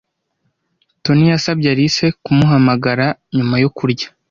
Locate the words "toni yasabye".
1.03-1.67